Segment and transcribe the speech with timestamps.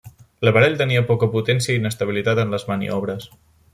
[0.47, 3.29] L'aparell tenia poca potència i inestabilitat en les maniobres.